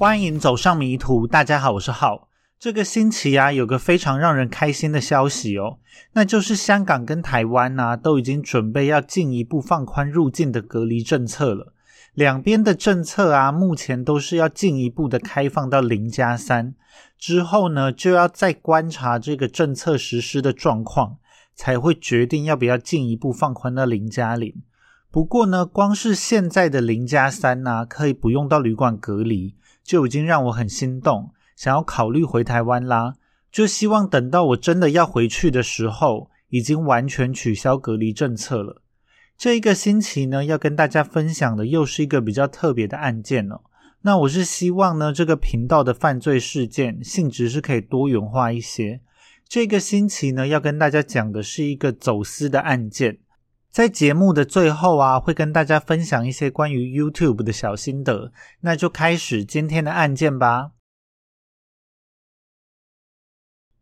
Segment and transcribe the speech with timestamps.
[0.00, 2.30] 欢迎走上迷途，大家好，我是浩。
[2.58, 5.76] 这个星期啊，有个非常让人开心的消息哦，
[6.14, 11.74] 那就是香港跟台湾呐，都已经准备要进一步放宽入境的隔离政策了。
[12.14, 16.72] 两边的政策啊，目前都是要进一步的开放到零加三，
[17.18, 21.18] 之后呢，就要再观察这个政策实施的状况，
[21.54, 24.62] 才会决定要不要进一步放宽到零加零。
[25.10, 33.14] 不过呢，光是现在的零加三呢，可以不用到旅馆隔离，就已经让我很心动，想要考虑回台湾啦。
[33.50, 38.82] 就希望等到我真的要回去的时候，已经完全取消隔离政策了。
[39.36, 43.62] 这一个星期呢，要跟大家分享的又是一个比较特别的案件哦。
[44.02, 49.00] 那我是希望呢，这个频道的犯罪事件性质是可以多元化一些。
[49.48, 53.18] 这个星期呢，要跟大家讲的是一个走私的案件。
[53.70, 58.32] 在节目的最后啊，会跟大家分享一些关于 YouTube 的小心得。
[58.62, 60.72] 那就开始今天的案件吧。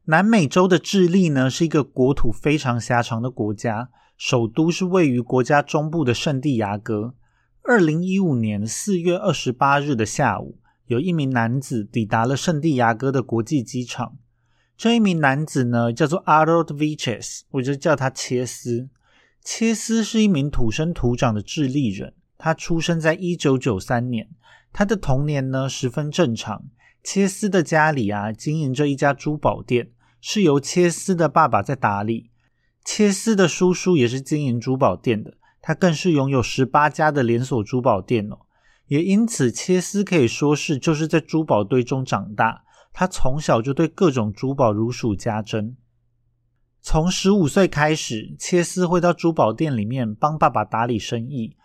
[0.05, 3.89] 南美洲的智利呢，是一个国土非常狭长的国家。
[4.17, 7.15] 首都是位于国家中部的圣地亚哥。
[7.63, 14.17] 二零一五年四月二十八日的下午，有一名男子抵达了圣地亚哥的国际机场。
[14.77, 18.89] 这一名男子呢，叫做 a r o l d Viches，我就叫他切斯。
[19.43, 24.29] 切斯是一名土生土长的智利人，他出生在一九九三年。
[24.73, 26.65] 他的童年呢，十分正常。
[27.03, 32.31] 切斯的家里啊，经营着一家珠宝店，是由切斯的爸爸在打理。
[32.85, 38.41] 切斯的叔叔也是经营珠宝店的，他更是拥有十八家的连锁珠宝店哦。
[38.89, 42.65] 也因此，切斯可以说是就是在珠宝堆中长大。
[42.93, 45.77] 他从小就对各种珠宝如数家珍。
[46.81, 51.57] 从十五岁开始，切斯会到珠宝店里面帮爸爸打理生意，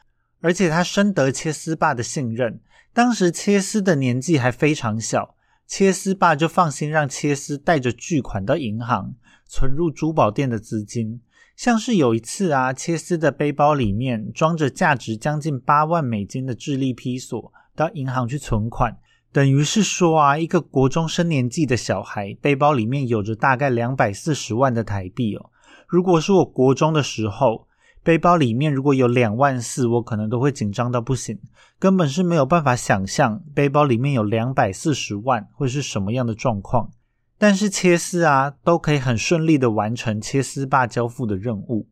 [0.42, 2.60] 而且他深得切斯爸的信任。
[2.94, 5.36] 当时切斯的年纪还非常小，
[5.66, 9.16] 切斯爸就放心让切斯带着巨款到银行。
[9.46, 11.22] 存入珠宝店的资金，
[11.56, 18.98] 像是有一次啊，切斯的背包里面装着价值将近八万美金的智利披索，到银行去存款，
[19.34, 25.50] 等于是说啊，一个国中生年纪的小孩背包里面有着大概两百四十万的台币哦。
[25.88, 27.68] 如果是我国中的时候，
[28.04, 31.40] 背包里面如果有两万四，我可能都会紧张到不行，
[31.80, 36.92] 根本是没有办法想象背包里面有两百四十万会是什么样的状况。
[37.40, 41.88] 但是切丝啊，都可以很顺利的完成切丝爸交付的任务。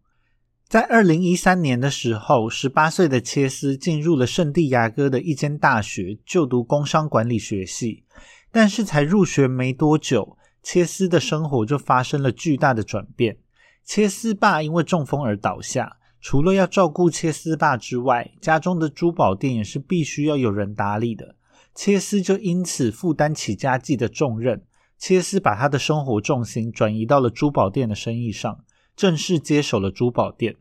[0.71, 8.05] 在二零一三年的时候，十八岁的切斯进入了圣地亚哥的一间大学就读工商管理学系。
[8.53, 13.35] 但是才入学没多久，切斯的生活就发生了巨大的转变。
[13.83, 21.35] 切斯爸因为中风而倒下，除了要照顾切斯爸之外，家中的珠宝店也是必须要有人打理的。
[21.75, 24.63] 切斯就因此负担起家计的重任。
[24.97, 28.63] 切斯把他的生活重心转移到了珠宝店的生意上，
[28.95, 30.55] 正式接手了珠宝店。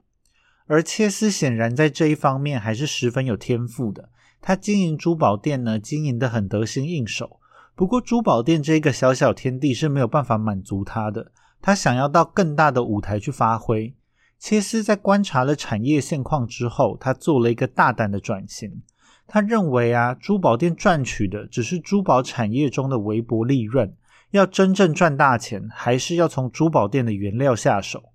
[0.71, 4.09] 而切斯显然在这一方面还是十分有天赋的。
[4.41, 7.41] 他经营珠宝店呢，经营的很得心应手。
[7.75, 11.33] 不过，珠宝店这个小小天地是没有办法满足他的。
[11.61, 13.93] 他想要到更大的舞台去发挥。
[14.39, 18.81] 切斯在观察了产业现况之后，他做了一个大胆的转型。
[19.27, 23.93] 他认为啊，珠宝店赚取的只是珠宝产业中的微薄利润。
[24.31, 28.10] 要真正赚大钱，还是要从珠宝店的原料下手。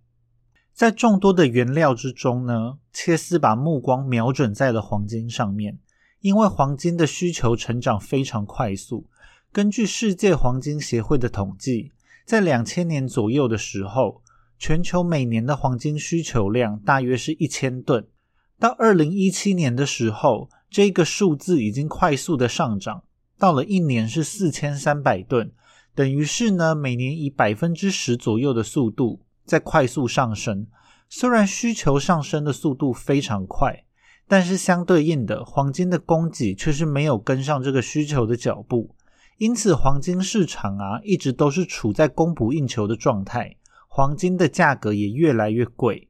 [0.75, 5.79] 在众多的原料之中呢，切斯把目光瞄准在了黄金上面，
[6.19, 9.07] 因为黄金的需求成长非常快速。
[9.53, 11.93] 根据世界黄金协会的统计，
[12.25, 14.21] 在两千年左右的时候，
[14.59, 18.05] 全球每年的黄金需求量大约是一千吨。
[18.59, 23.03] 到二零一七年的时候，这个数字已经快速的上涨，
[23.39, 25.53] 到了一年是四千三百吨。
[25.93, 30.67] 等于是呢，每年以百分之十左右的速度在快速上升。
[31.07, 33.85] 虽然需求上升的速度非常快，
[34.27, 38.95] 但是相对应的，黄金的供给却是没有跟上这个需求的脚步。
[39.37, 43.57] 因此，黄金市场啊，一直都是处在供不应求的状态，
[43.87, 46.09] 黄金的价格也越来越贵。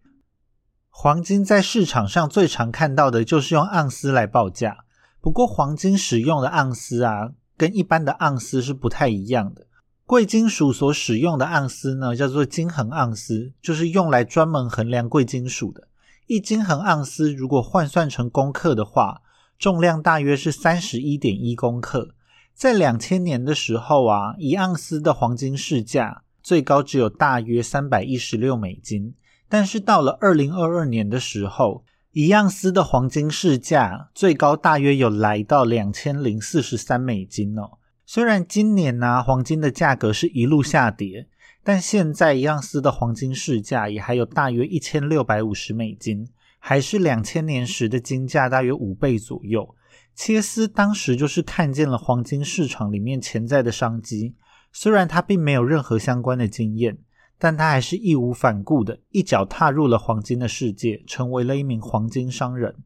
[0.90, 4.86] 黄金在市场上最常看到的就是用盎司来报价，
[5.20, 9.68] 不过黄金使用的盎司啊，跟一般的盎司是不太一样的。
[10.08, 15.88] 贵金属所使用的盎司呢，叫做金衡盎司，就是用来专门衡量贵金属的。
[16.28, 19.24] 一金衡盎司如果换算成公克的话，
[19.58, 22.14] 重量大约是三十一点一公克。
[22.54, 29.16] 在两千年的时候啊，一盎司的黄金市价最高只有大约三百一十六美金，
[29.50, 37.80] 但是到了二零二二年的时候，一盎司的黄金市价最高大约有来到两千零四十三美金哦。
[38.06, 41.28] 虽然今年呢黄金的价格是一路下跌，
[41.64, 46.28] 但现在一盎司的黄金市价也还有大约一千六百五十美金，
[46.60, 49.76] 还是两千年时的金价大约五倍左右。
[50.14, 54.36] 切斯当时就是看见了黄金市场里面潜在的商机，
[54.72, 56.98] 虽然他并没有任何相关的经验。
[57.38, 62.78] 但他还是义无反顾的一脚踏入了黄金的世界，成为了一名黄金商人。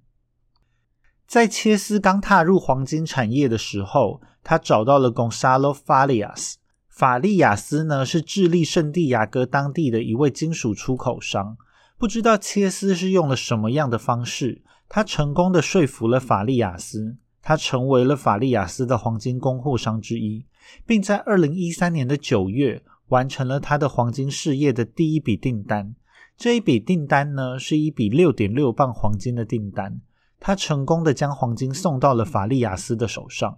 [1.28, 6.56] 在切斯刚踏入黄金产业的时候，他找到了 Gonzalo Farias。
[6.88, 11.56] 法利亚斯呢是智利圣地亚哥当地的一位金属出口商。
[12.00, 20.48] 不知道切斯是用了什么样的方式，他成功的说服了法利亚斯，他成为了法利亚斯的黄金供货商之一，
[20.84, 22.82] 并在二零一三年的九月。
[23.10, 25.94] 完成了他的黄金事业的第一笔订单。
[26.36, 30.02] 这一笔订单呢，是一笔六点六磅黄金的订单。
[30.40, 33.58] 他成功的将黄金送到了法利亚斯的手上。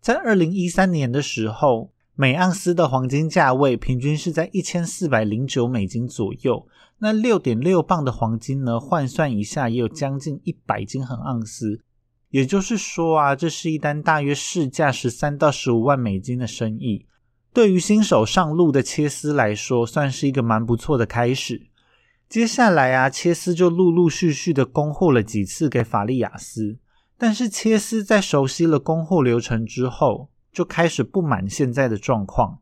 [0.00, 6.66] 在二零一三年的时候，每盎司的黄金价位平均是在一千四百零九美金左右。
[7.00, 11.82] 那六点六磅的黄金呢，换算一下也有将近一百斤很盎司。
[12.30, 17.04] 也就是说啊，这是一单大约市价十三到十五万美金的生意。
[17.52, 21.66] 对于新手上路的切斯来说，算是一个蛮不错的开始。
[22.26, 26.78] 接下来啊，切斯就陆陆续续的供货了几次给法利亚斯。
[27.22, 32.60] 但是切斯在熟悉了供货流程之后，就开始不满现在的状况。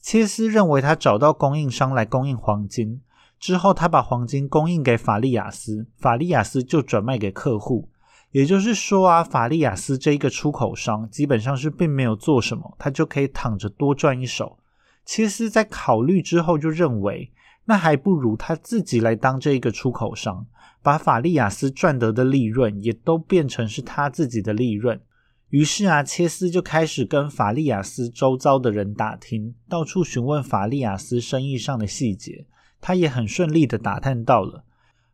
[0.00, 3.00] 切斯认为他找到供应商来供应黄金
[3.40, 7.88] 之后，他把黄金供应给法利亚斯，法利亚斯就转卖给客户。
[8.30, 14.56] 也就是说啊，法利亚斯这一个出口商基本上是并没有做什么，他就可以躺着多赚一手。
[15.04, 17.32] 切斯在考虑之后就认为，
[17.64, 20.46] 那还不如他自己来当这一个出口商，
[20.86, 25.00] 把法利亚斯赚得的利润也都变成是他自己的利润。
[25.48, 32.46] 于是啊，切斯就开始跟法利亚斯周遭的人打听，到处询问法利亚斯生意上的细节。
[32.80, 34.62] 他也很顺利的打探到了。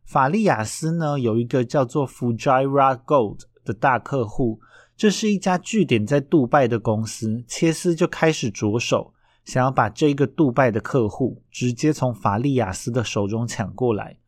[0.04, 4.60] 法利亚斯呢有一个叫做 Fujira Gold 的大客户，
[4.94, 7.42] 这是一家据点在杜拜的公司。
[7.48, 9.14] 切斯就开始着手，
[9.46, 14.18] 想要把这个杜拜的客户直接从法利亚斯的手中抢过来。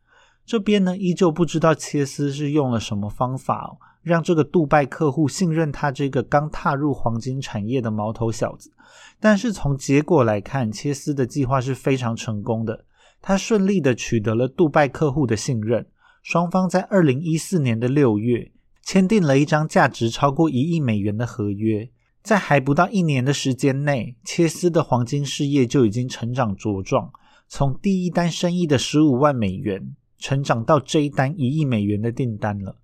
[0.45, 8.71] 这边呢依旧不知道切斯是用了什么方法，让这个杜拜客户信任他这个刚踏入黄金产业的毛头小子。
[9.19, 12.85] 但是从结果来看，切斯的计划是非常成功的。
[13.21, 15.87] 他顺利的取得了杜拜客户的信任，
[16.21, 18.51] 双方在二零一四年的六月
[18.83, 21.89] 签订了一张价值超过一亿美元的合约。
[22.21, 27.11] 在还不到一年的时间内，切斯的黄金事业就已经成长茁壮，
[27.47, 32.77] 从第一单生意的十五万美元，成长到这一单一亿美元的订单了。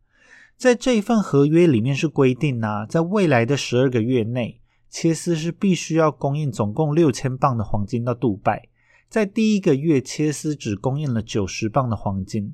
[0.58, 8.68] 在这一份合约里面是规定啊，在未来的十二个月内，切斯是必须要供应总共六千磅的黄金到杜拜。
[9.10, 12.54] 在第一个月，切斯只供应了九十磅的黄金，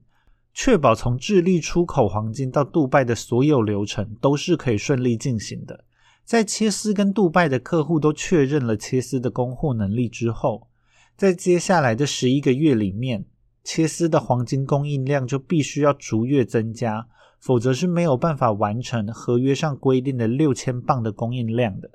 [0.53, 5.83] 确保从智利出口黄金到杜拜的所有流程都是可以顺利进行的。
[6.23, 10.67] 在切斯跟杜拜的客户都确认了切斯的供货能力之后，
[11.15, 13.25] 在接下来的十一个月里面，
[13.69, 17.05] 切斯的黄金供应量就必须要逐月增加，
[17.37, 21.91] 否则是没有办法完成合约上规定的六千磅的供应量的。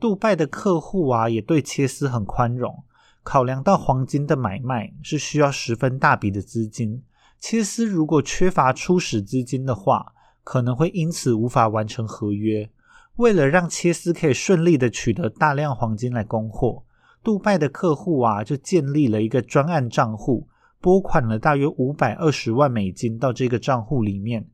[0.00, 2.82] 杜拜的客户啊，也对切斯很宽容。
[3.22, 7.02] 考量到黄金的买卖是需要十分大笔的资金，
[7.38, 12.70] 切斯如果缺乏初始资金的话，可能会因此无法完成合约。
[13.16, 16.84] 为了让切斯可以顺利的取得大量黄金来供货，
[17.22, 20.48] 杜拜的客户啊就建立了一个专案账户，
[20.82, 24.48] 拨款了大约五百二十万美金到这个账户里面，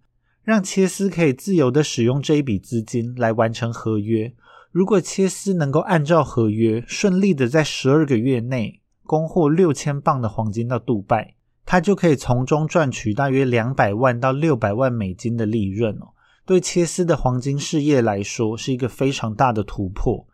[0.44, 4.34] 让切斯可以自由的使用这一笔资金来完成合约。
[4.70, 16.12] 如果切斯能够按照合约顺利的在十二个月内供货六千磅的黄金到杜拜，他就可以从中赚取大约两百万到六百万美金的利润哦。
[16.44, 20.26] 对切斯的黄金事业来说是一个非常大的突破。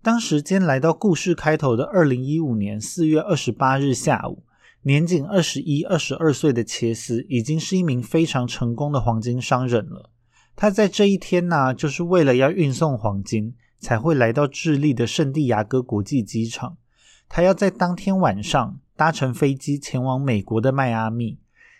[0.00, 4.44] 当时间来到故事开头的二零一五年四月二十八日下午，
[4.82, 10.10] 年仅二十一、二十二岁的切斯已经是一名非常成功的黄金商人了。
[10.56, 13.54] 他在这一天呢，就是为了要运送黄金。
[13.80, 16.76] 才会来到智利的圣地亚哥国际机场。
[17.30, 21.38] 他要在当天晚上搭乘飞机前往美国的迈阿密。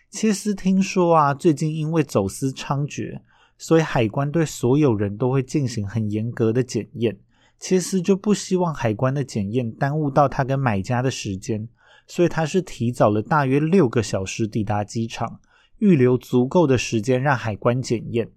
[0.09, 3.19] 切斯听说啊，最近因为走私猖獗，
[3.55, 7.19] 所以海关对所有人都会进行很严格的检验。
[7.59, 11.69] 切斯就不希望海关的检验耽误到他跟买家的时间，
[12.07, 15.39] 所以他是提早了大约六个小时抵达机场，
[15.79, 18.31] 预留足够的时间让海关检验。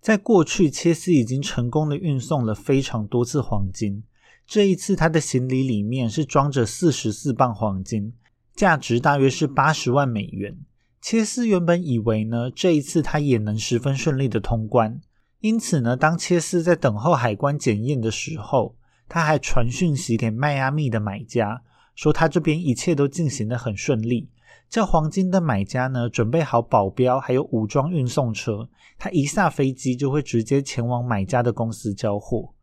[0.00, 4.04] 在过去，切斯已经成功的运送了非常多次黄金。
[4.46, 8.14] 这一次，他的行李里面是装着四十四磅黄金，
[8.54, 10.56] 价值大约是八十万美元。
[11.02, 15.00] 切斯原本以为呢，这一次他也能十分顺利的通关。
[15.40, 18.76] 因此呢，当切斯在等候海关检验的时候，
[19.08, 21.62] 他还传讯息给迈阿密的买家，
[21.98, 24.28] 说他这边一切都进行的很顺利，
[24.70, 32.54] 叫黄金的买家呢准备好保镖，还有武装运送车，他一下飞机就会直接前往买家的公司交货。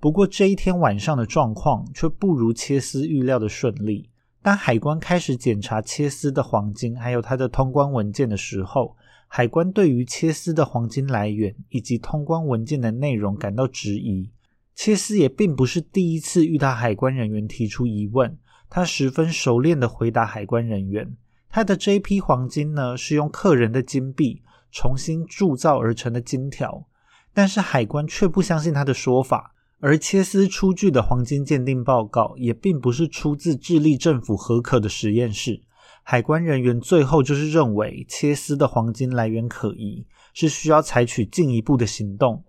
[0.00, 4.10] 不过这一天晚上的状况却不如切斯预料的顺利。
[4.42, 8.96] 当海关开始检查切斯的黄金还有他的通关文件的时候，
[9.28, 14.32] 海关对于切斯的黄金来源以及通关文件的内容感到质疑。
[14.74, 18.36] 切斯也并不是第一次遇到海关人员提出疑问，
[18.70, 21.16] 他十分熟练的回答海关人员，
[21.50, 26.86] 他的这批黄金呢是用客人的金币重新铸造而成的金条，
[27.34, 29.54] 但是海关却不相信他的说法。
[29.82, 35.62] 而切斯出具的黄金鉴定报告也并不是出自智利政府合可的实验室，
[36.02, 42.44] 海关人员最后就是认为切斯的黄金来源可疑，是需要采取进一步的行动。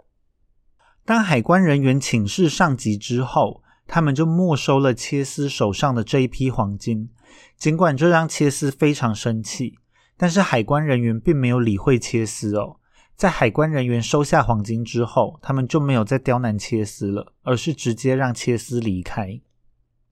[1.06, 3.64] 当海关人员请示上级之后，
[3.94, 7.10] 他们就没收了切斯手上的这一批黄金。
[7.58, 9.74] 尽管这让切斯非常生气，
[10.16, 12.78] 但是海关人员并没有理会切斯哦。
[13.18, 19.42] 在海关人员收下黄金之后，他们就没有再刁难切斯了，而是直接让切斯离开。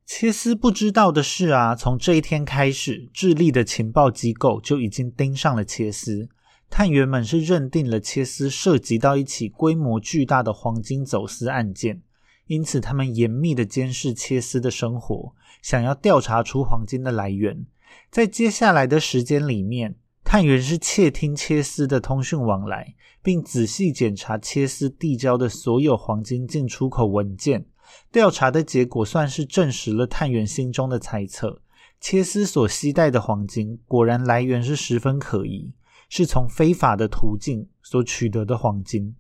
[0.05, 6.27] 切斯不知道的是啊，从这一天开始，智利的情报机构就已经盯上了切斯。
[6.69, 12.01] 探员们是认定了切斯涉及到一起规模巨大的黄金走私案件，
[12.50, 17.65] 因此他们严密的监视切斯的生活，想要调查出黄金的来源。
[18.10, 19.96] 在接下来的时间里面。
[20.22, 27.65] 探员是窃听切斯的通讯往来，并仔细检查切斯递交的所有黄金进出口文件。
[28.12, 31.63] 调查的结果算是证实了探员心中的猜测：
[32.00, 35.74] 切斯所携带的黄金果然来源是十分可疑，
[36.10, 39.15] 是从非法的途径所取得的黄金。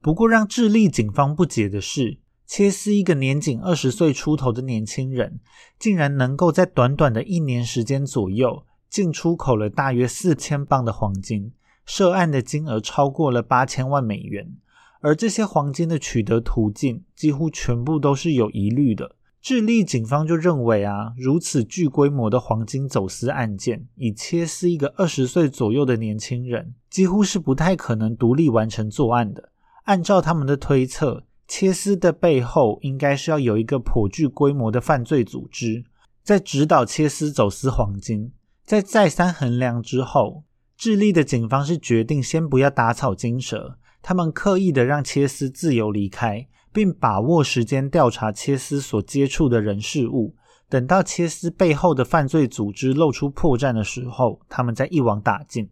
[0.00, 2.20] 不过，让智利警方不解的是，
[2.54, 5.40] 切斯一个年仅二十岁出头的年轻人，
[5.78, 8.66] 竟然能够在短短的一年时间左右。
[8.90, 11.50] 进出口了大约四千磅的黄金，
[11.86, 14.54] 涉案的金额超过了八千万美元。
[15.00, 19.16] 而这些黄金的取得途径几乎全部都是有疑虑的。
[19.40, 29.48] 智利警方就认为啊，如此巨规模的黄金走私案件，以切斯一个二十岁左右的年轻人，几乎是不太可能独立完成作案的。
[29.84, 35.84] 按照他们的推测，切斯的背后应该是要有一个颇具规模的犯罪组织，
[36.22, 38.32] 在指导切斯走私黄金。
[38.64, 40.44] 在再三衡量之后，
[40.78, 43.76] 智利的警方是决定先不要打草惊蛇。
[44.00, 50.34] 他们刻意的让切斯自由离开，并把握时间调查切斯所接触的人事物。
[50.70, 55.68] 等到切斯背后的犯罪组织露出破绽的时候，他们再一网打尽。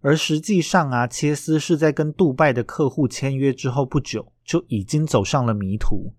[0.00, 6.12] 而实际上啊，切斯是在跟杜拜的客户签约之后不久，就已经走上了迷途。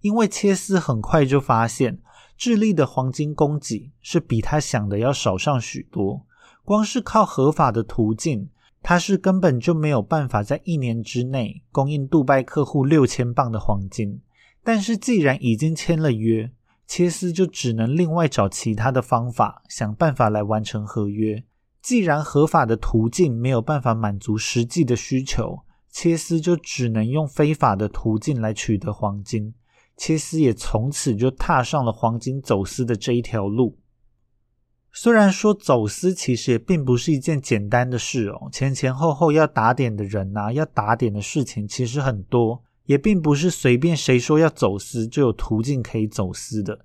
[0.00, 1.98] 因为切斯很快就发现。
[2.38, 6.26] 智利的黄金供给是比他想的要少上许多。
[6.64, 8.50] 光是靠合法的途径，
[8.82, 14.20] 他是根本就没有办法在一年之内供应杜拜客户六千磅的黄金。
[14.62, 16.50] 但是既然已经签了约，
[16.86, 21.42] 切斯就只能另外找其他的方法，想办法来完成合约。
[21.86, 29.54] 既然合法的途径没有办法满足实际的需求，切斯就只能用非法的途径来取得黄金。
[29.96, 33.78] 切斯也从此就踏上了黄金走私的这一条路。
[34.90, 46.84] 虽然说走私其实也并不是一件简单的事哦，前前后后要打点的人呐，要打点的事情其实很多，也并不是随便谁说要走私就有途径可以走私的。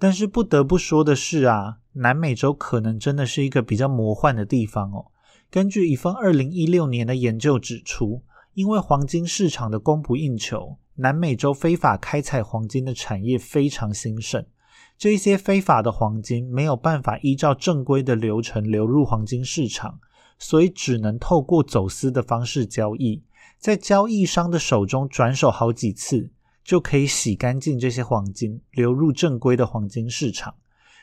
[0.00, 5.12] 但是不得不说的是啊，南美洲可能真的是一个比较魔幻的地方哦。
[5.50, 8.22] 根据一份二零一六年的研究指出，
[8.54, 10.78] 因为黄金市场的供不应求。
[10.96, 14.44] 南美洲非法开采黄金的产业非常兴盛，
[14.98, 19.98] 这些非法的黄金没有办法依照正规的流程流入黄金市场，
[20.38, 23.22] 所以只能透过走私的方式交易，
[23.58, 26.30] 在交易商的手中转手好几次，
[26.70, 30.54] 就可以洗干净这些黄金，流入正规的黄金市场。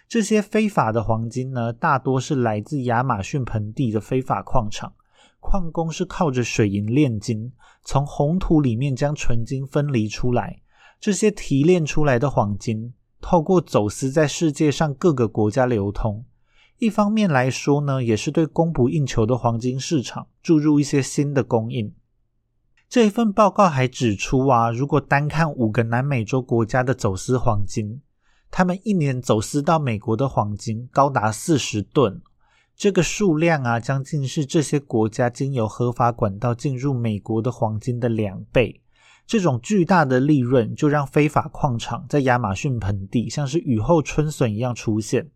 [0.07, 4.93] 这些非法的黄金呢，大多是来自亚马逊盆地的非法矿场。
[5.41, 7.51] 矿工是靠着水银炼金，
[7.83, 10.61] 从红土里面将纯金分离出来。
[11.01, 16.23] 这些提炼出来的黄金，透过走私在世界上各个国家流通。
[16.77, 21.93] 一方面来说呢，也是对供不应求的黄金市场注入一些新的供应。
[22.89, 28.01] 这一份报告还指出啊，如果单看五个南美洲国家的走私黄金，
[28.49, 32.21] 他们一年走私到美国的黄金高达四十吨，
[32.77, 38.81] 这个数量啊，将近是这些国家经由合法管道进入美国的黄金的两倍。
[39.25, 45.29] 这种巨大的利润，就让非法矿场在亚马逊盆地像是雨后春笋一样出现。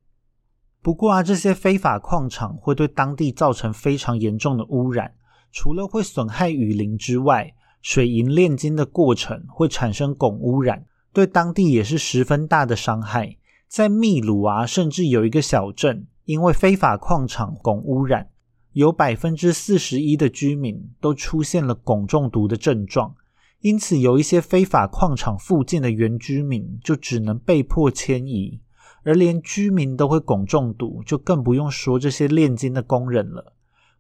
[0.82, 5.14] 不过啊，这些非法矿场会对当地造成非常严重的污染。
[5.52, 13.38] 除了会损害雨林之外，水银炼金的过程会产生汞污染，对当地也是十分大的伤害。
[13.68, 18.30] 在秘鲁啊，甚至有一个小镇，因为非法矿场汞污染，
[18.74, 23.16] 有百分之四十一的居民都出现了汞中毒的症状。
[23.62, 28.60] 因此，有一些非法矿场附近的原居民就只能被迫迁移，
[29.04, 33.54] 而连居民都会汞中毒，就更不用说这些炼金的工人了。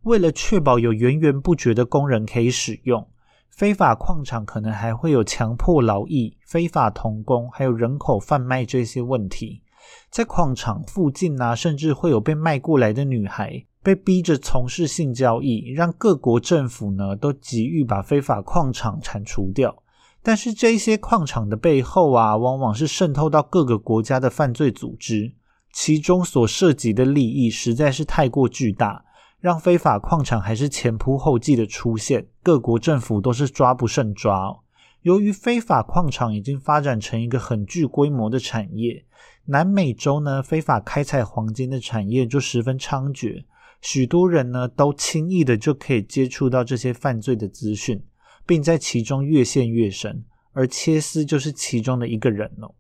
[0.03, 3.08] 为了确保有源源不绝的工人可以使用，
[3.50, 9.62] 非法矿场可能还会有强迫劳役、非法童工，还有人口贩卖这些问题。
[10.10, 19.84] 在矿场附近呢，甚至会有被卖过来的女孩被逼着从事性交易，让各国政府呢都急于把非法矿场铲除掉。
[20.24, 25.34] 但是这些矿场的背后啊，往往是渗透到各个国家的犯罪组织，
[25.74, 29.03] 其中所涉及的利益实在是太过巨大。
[29.41, 34.55] 让非法矿场还是前仆后继的出现，各国政府都是抓不胜抓。
[35.01, 39.03] 由于非法矿场已经发展成一个很具规模的产业，
[39.45, 43.43] 南美洲呢非法开采黄金的产业就十分猖獗，
[43.81, 48.03] 许多人呢都轻易的就可以接触到这些犯罪的资讯，
[48.45, 50.24] 并在其中越陷越深。
[50.54, 52.75] 而切斯就是其中的一个人哦。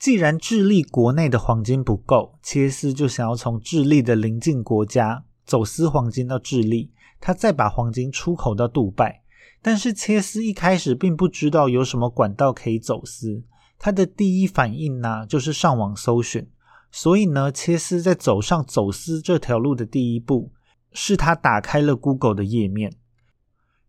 [0.00, 5.24] 既然智利国内的黄金不够，切斯就想要从智利的邻近国家。
[5.46, 9.22] 走私黄金到智利，他再把黄金出口到杜拜。
[9.62, 13.42] 但是切斯一开始并不知道有什么管道可以走私，
[13.78, 16.46] 他的第一反应呢就是上网搜寻。
[16.92, 20.52] 所以呢，切斯在走上走私这条路的第一步，
[20.92, 22.92] 是他打开了 Google 的页面。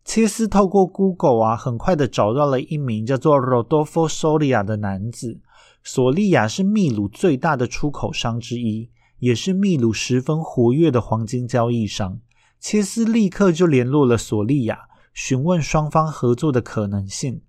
[0.04, 5.40] 切斯透过 Google 啊，很快的找到了一名叫做 Rodolfo Soria 的男子。
[5.84, 8.90] 索利亚是秘鲁最大的出口商之一。
[9.20, 12.20] 也是秘鲁十分活跃的黄金交易商，
[12.60, 17.42] 切斯立刻就联络了索利亚，询问双方合作的可能性。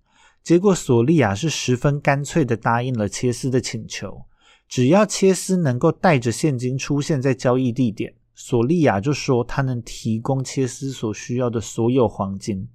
[0.42, 4.22] 结果，索利亚是十分干脆的答应了切斯的请求，
[4.66, 12.66] 只要切斯能够带着现金出现在交易地点，索利亚就说他能提供切斯所需要的所有黄金。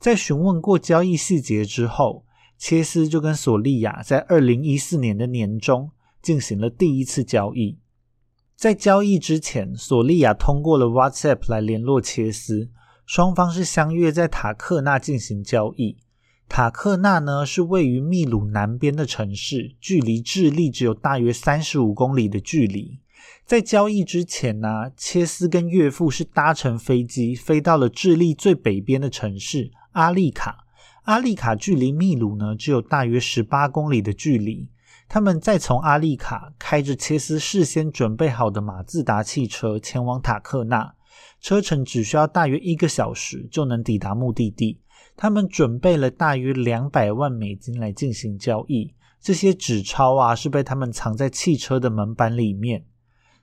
[0.00, 2.24] 在询问过交易细节之后，
[2.56, 5.90] 切斯就跟索利亚在二零一四年的年中
[6.22, 7.76] 进行了第一次交易。
[8.58, 12.68] 在交易之前，索利亚通过了 WhatsApp 来联络切斯，
[13.06, 15.96] 双方是相约在塔克纳进行交易。
[16.48, 22.98] 塔克纳呢是位于秘鲁南边的城市，距离智利只有大约三十五公里的距离。
[23.46, 30.64] 在交易之前呢，切斯跟岳父是搭乘飞机飞到了智利最北边的城市阿利卡。
[31.04, 34.68] 阿利卡距离秘鲁呢只有大约十八公里的距离。
[35.08, 40.94] 他们再从阿利卡开着切斯事先准备好的马自达汽车前往塔克纳，
[41.40, 44.80] 车程只需要大约一个小时就能抵达目的地。
[45.16, 52.84] 他们准备了大约两百万美金来进行交易，这些纸钞啊是被他们藏在汽车的门板里面。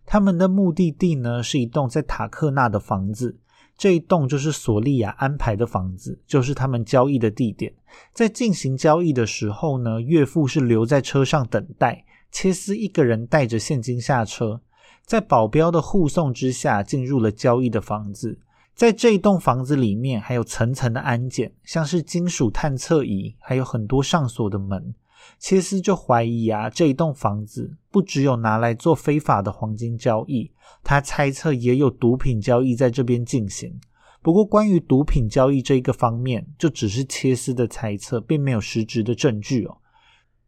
[0.06, 3.40] 他们的目的地呢是一栋在塔克纳的房子。
[3.78, 7.74] 这一栋就是索利亚安排的房子，就是他们交易的地点。
[8.14, 14.62] 在进行交易的时候呢，岳父是留在车上等待，切斯一个人带着现金下车，
[15.06, 18.40] 在保镖的护送之下进入了交易的房子。
[18.74, 24.94] 在这一栋房子里面，还有层层的安检，像是金属探测仪，还有很多上锁的门。
[25.40, 30.52] 切斯就怀疑啊，这一栋房子不只有拿来做非法的黄金交易，
[30.84, 33.80] 他猜测也有毒品交易在这边进行。
[34.22, 39.78] 不过，关于毒品交易这一个方面，就只是切斯的猜测，并没有实质的证据哦。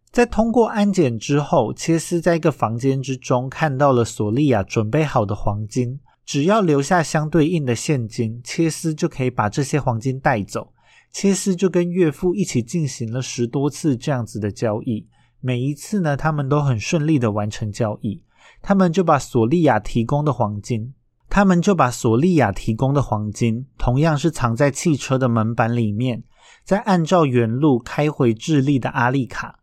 [0.09, 10.73] 在通过安检之后，切斯在一个房间之中看到了索利亚准备好的黄金，只要留下相对应的现金，切斯就可以把这些黄金带走。
[11.11, 15.07] 切斯就跟岳父一起进行了十多次这样子的交易，
[15.39, 18.21] 每一次呢，他们都很顺利的完成交易。
[18.61, 20.93] 他们就把索利亚提供的黄金，
[21.29, 26.23] 他们就把索利亚提供的黄金，同样是藏在汽车的门板里面，
[26.63, 29.59] 再按照原路开回智利的阿利卡。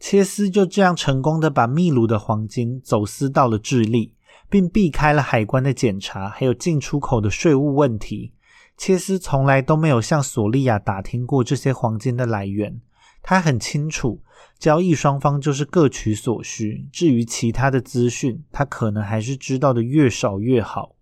[0.00, 4.14] 切斯就这样成功的把秘鲁的黄金走私到了智利，
[4.50, 8.32] 并避开了海关的检查，还有进出口的税务问题。
[8.76, 12.80] 切斯从来都没有向索利亚打听过这些黄金的来源，
[13.22, 14.22] 他很清楚，
[14.58, 16.88] 交易双方就是各取所需。
[16.92, 20.96] 至于其他的资讯，他可能还是知道的越少越好。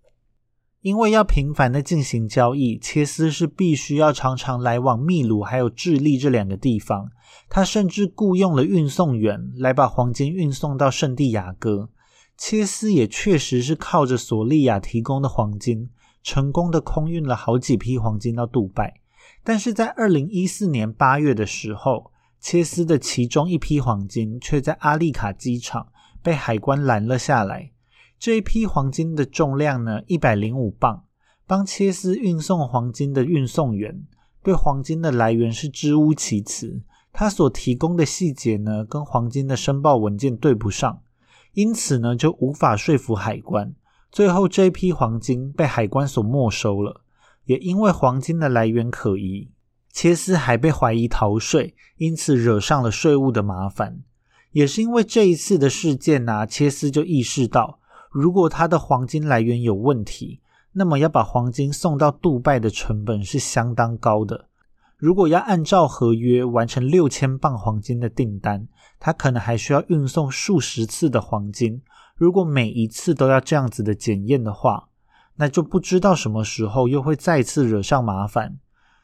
[0.82, 7.10] 因为要频繁的进行交易，切斯是必须要常常来往秘鲁还有智利这两个地方。
[7.48, 11.88] 他甚至雇佣了运送员来把黄金运送到圣地亚哥。
[12.36, 15.90] 切斯也确实是靠着索利亚提供的黄金。
[16.22, 19.00] 成功的空运了好几批黄金到杜拜，
[19.42, 25.88] 但是在二零一四年八月的时候，切斯的其中一批黄金却在阿利卡机场
[26.22, 27.72] 被海关拦了下来。
[28.18, 31.04] 这一批黄金的重量呢，一百零五磅。
[31.44, 34.06] 帮切斯运送黄金的运送员
[34.42, 36.80] 对黄金的来源是支吾其词，
[37.12, 41.02] 他所提供的细节呢，跟黄金的申报文件对不上，
[41.52, 43.74] 因此呢，就无法说服海关。
[44.12, 47.00] 最后，这批黄金被海关所没收了，
[47.46, 49.48] 也因为黄金的来源可疑，
[49.90, 54.00] 切斯还被怀疑逃税，因此惹上了税务的麻烦。
[54.50, 57.78] 也是因为这一次的事件呐，切斯就意识到，
[58.10, 64.48] 如果他的黄金来源有问题，那么要把黄金送到杜拜的成本是相当高的。
[64.98, 68.68] 如果要按照合约完成六千磅黄金的订单，
[69.00, 71.80] 他可能还需要运送数十次的黄金。
[72.22, 74.88] 如果每一次都要这样子的检验的话，
[75.34, 78.60] 那就不知道什么时候又会再次惹上麻烦。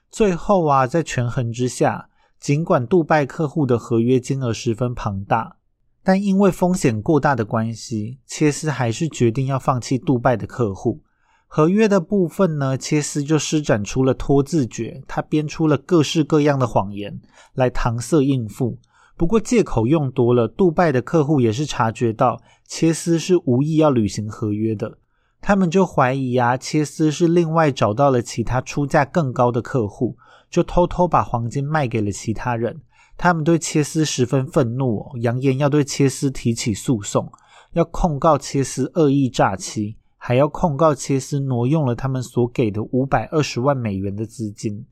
[0.08, 5.56] 最后啊，在权衡之下，尽管杜拜客户的合约金额十分庞大，
[6.04, 11.02] 但因为风险过大的关系，切斯还是决定要放弃杜拜的客户。
[11.48, 17.20] 合约的部分呢，切斯就施展出了拖字诀，他编出了各式各样的谎言
[17.54, 18.78] 来搪塞应付。
[19.18, 24.98] 不过借口用多了，杜拜的客户也是察觉到切斯是无意要履行合约的，
[25.40, 30.16] 他们就怀疑啊，切斯是另外找到了其他出价更高的客户，
[30.48, 32.80] 就偷偷把黄金卖给了其他人。
[33.16, 37.28] 他们对切斯十分愤怒，扬言要对切斯提起诉讼，
[37.72, 44.86] 要控告切斯恶意诈欺，还要控告切斯挪用了他们所给的五百二十万美元的资金。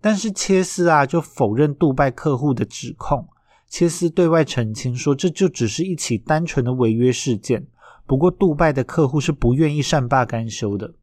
[0.00, 3.28] 但是切斯啊，就否认杜拜客户的指控。
[3.68, 7.66] 切斯对外澄清说，这就只是一起单纯的违约事件。
[8.06, 10.94] 不过，杜拜的客户是不愿意善罢甘休的。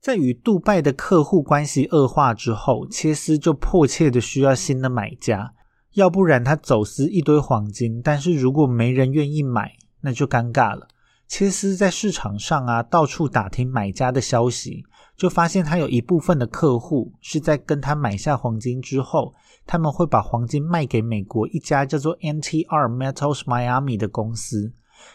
[0.00, 5.52] 在与杜拜的客户关系恶化之后，切斯就迫切的需要新的买家，
[5.92, 10.88] 要不然他走私一堆黄金，但是如果没人愿意买，那就尴尬了。
[11.26, 14.82] 切斯在市场上啊，到处打听买家的消息，
[15.14, 19.34] 就发现他有一部分的客户是在跟他买下黄金之后。
[19.68, 24.72] 他们会把黄金卖给美国一家叫做 NTR Metals Miami 的公司，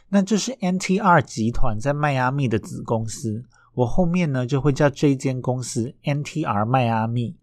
[0.09, 3.43] 那这是 NTR 集团在迈阿密的子公司。
[3.73, 7.35] 我后面呢就会叫这间公司 NTR 迈阿密。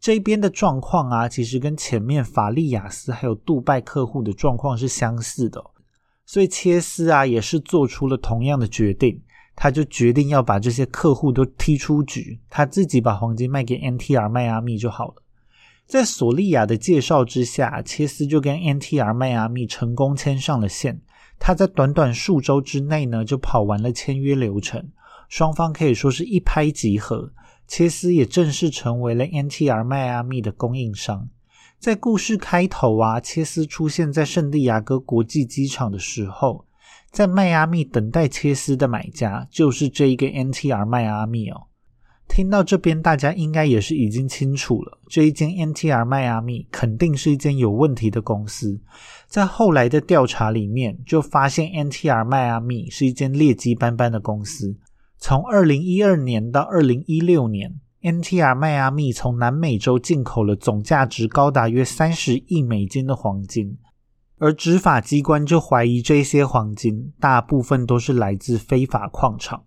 [0.00, 5.64] 这一边的状况啊，其实跟前面法利亚斯还有杜拜客户的状况是相似的，
[6.26, 9.22] 所以切斯啊也是做出了同样的决定，
[9.54, 15.22] 他就决定要把这些客户都踢出局，他自己把黄金卖给 NTR 迈阿密就好了。
[15.86, 21.00] 在索利亚的介绍之下，切斯就跟 NTR 迈阿密成功牵上了线。
[21.38, 24.90] 他在短短数周之内呢，就跑完了签约流程，
[25.28, 27.32] 双方可以说是一拍即合。
[27.68, 31.28] 切斯也正式成为了 NTR 迈阿密的供应商。
[31.78, 36.64] 在故事开头啊，切斯出现在圣地亚哥国际机场的时候，
[37.10, 41.66] 在迈阿密等待切斯的买家就是这一个 NTR 迈阿密哦。
[42.28, 48.78] 听到这边，大家应该也是已经清楚了，这一间 NTR 迈阿密肯定是一间有问题的公司。
[49.26, 54.76] 在后来的调查里面，就发现 NTR 迈阿密是一间劣迹斑斑的公司。
[55.18, 63.78] 从二零一二年到二零一六年，NTR 迈阿密从南美洲进口了总价值高达约三十亿美金的黄金，
[64.38, 69.64] 而执法机关就怀疑这些黄金大部分都是来自非法矿场。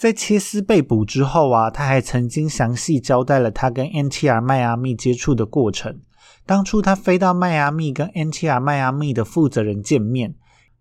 [0.00, 6.00] 在切斯被捕之后啊，他还曾经详细交代了他跟 NTR 迈阿密接触的过程。
[6.46, 10.36] 当初他飞到迈阿密跟 NTR 迈阿密的负责人见面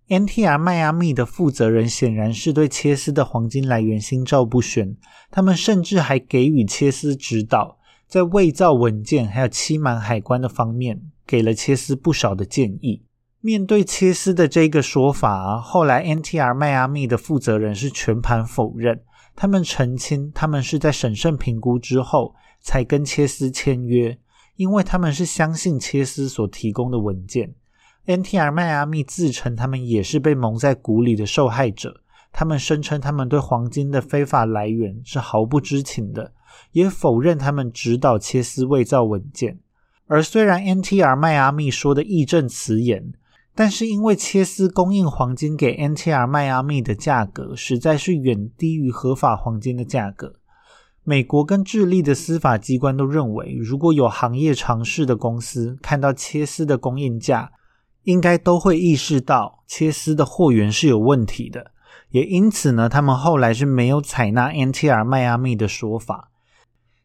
[0.08, 4.96] ，NTR 迈阿密的负责人显然是对切斯的黄金来源心照不宣。
[5.30, 7.78] 他们甚至还给予切斯指导，
[8.08, 13.04] 在伪造文件还有欺瞒海关的方面，给了切斯不少的建议。
[13.42, 19.02] 面对切斯的这个说法，后来 NTR 迈阿密的负责人是全盘否认。
[19.41, 24.19] 他们澄清，他们是在审慎评估之后才跟切斯签约，
[24.58, 27.56] 因为他们是相信切斯所提供的文件。
[28.06, 32.02] NTR 迈阿密自称他们也是被蒙在鼓里的受害者，
[32.34, 36.34] 他们声称他们对黄金的非法来源是毫不知情的，
[36.73, 39.58] 也否认他们指导切斯伪造文件。
[40.08, 43.13] 而虽然 NTR 迈阿密说的义正辞严，
[43.60, 50.36] 但是因为切斯供应黄金给 NTR 迈阿密的价格实在是远低于合法黄金的价格，
[51.04, 57.52] 美国跟智利的司法机关都认为，如果有行业尝试的公司看到切斯的供应价，
[58.04, 61.72] 应该都会意识到切斯的货源是有问题的。
[62.12, 66.32] 也因此呢，他们后来是没有采纳 NTR 迈阿密的说法。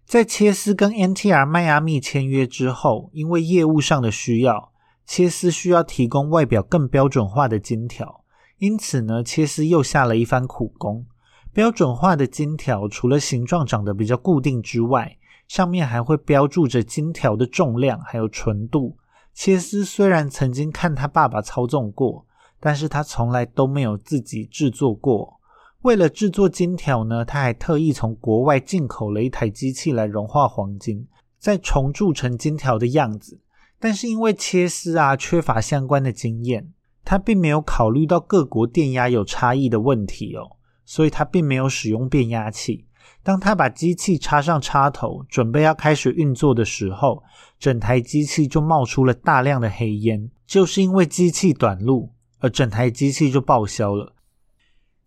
[0.06, 4.70] 在切斯跟 NTR 迈阿密签约之后，因为业务上的需要。
[5.06, 8.24] 切斯需要提供外表更标准化的金条，
[8.58, 11.06] 因此呢，切斯又下了一番苦功。
[11.52, 18.96] 标准化的金条除了形状长得比较固定之外，上面还会标注着金条的重量还有纯度。
[19.34, 22.24] 切斯虽然曾经看他爸爸操纵过，
[22.58, 25.38] 但是他从来都没有自己制作过。
[25.82, 31.06] 为了制作金条呢，他还特意从国外进口了一台机器来融化黄金，
[31.38, 33.38] 再重铸成金条的样子。
[33.84, 36.72] 但是因为切丝啊缺乏相关的经验，
[37.04, 42.86] 他并没有考虑到各国电压有差异的问题哦，所以他并没有使用变压器。
[43.22, 47.22] 当他把机器插上插头，准备要开始运作的时候，
[47.58, 54.14] 整台机器就冒出了大量的黑烟，就是因为机器短路，而整台机器就报销了。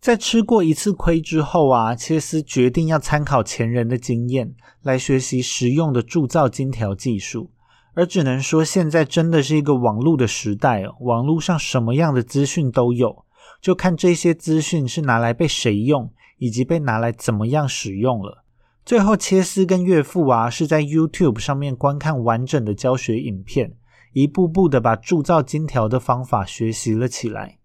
[0.00, 7.50] 在吃过一次亏之后啊，切斯决定要参考前人的经验，来学习实用的铸造金条技术。
[7.98, 13.24] 而只能说，现在真的是一个网络的时代哦，网络上什么样的资讯都有，
[13.60, 18.44] 就看这些资讯是拿来被谁用，以及被拿来怎么样使用了。
[18.84, 23.74] 最后，切斯跟岳父啊是在 YouTube 上面观看完整的教学影片，
[24.12, 27.58] 一步步的把铸造金条的方法学习了起来。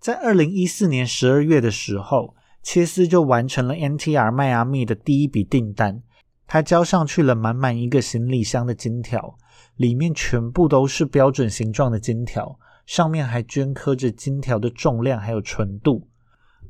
[0.00, 6.02] 在二零一四年十二月的时候，切斯就完成了 NTR 迈阿密的第一笔订单，
[6.48, 9.38] 他交上去了满满一个行李箱的金条。
[9.76, 16.08] 里面全部都是标准形状的金条，上面还镌刻着金条的重量还有纯度。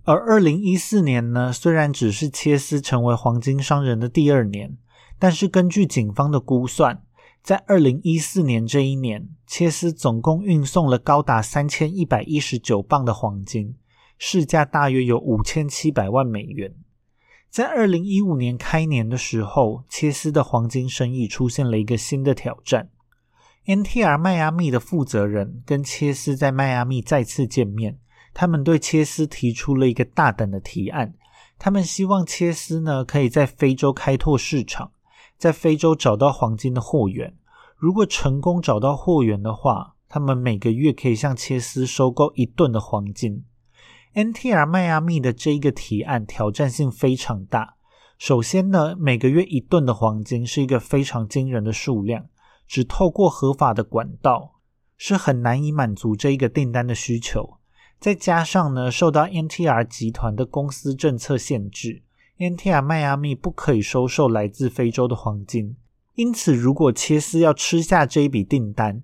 [0.04, 4.76] 而二零一四年呢，虽然只是切斯成为黄金商人的第二年，
[5.18, 7.02] 但是根据警方的估算，
[7.42, 13.74] 在二零一四年这一年，切斯总共运送了高达三千一百一十九磅的黄金，
[14.18, 16.74] 市价大约有五千七百万美元。
[17.48, 22.90] 在二零一五年开年的时候，切斯的黄金生意出现了一个新的挑战。
[23.66, 27.98] NTR 迈阿密的负责人跟切斯在迈阿密再次见面，
[28.32, 31.14] 他们对切斯提出了一个大胆的提案。
[31.58, 34.92] 他们希望切斯呢可以在非洲开拓市场，
[35.36, 37.34] 在非洲找到黄金的货源。
[37.76, 43.42] 如果成功找到货源的话，他们每个月可以向切斯收购一吨的黄金。
[44.14, 47.74] NTR 迈阿密的这一个提案挑战性非常大。
[48.16, 52.26] 首先呢，每个月一吨的黄金是一个非常惊人的数量。
[52.66, 54.54] 只透过合法的管道
[54.96, 57.58] 是很难以满足这一个订单的需求。
[57.98, 62.02] 再加上呢，受到 NTR 集团的公司政策限制
[62.38, 65.76] ，NTR 迈阿密不可以收受来自非洲的黄金。
[66.14, 69.02] 因此，如果切斯要吃下这一笔订单，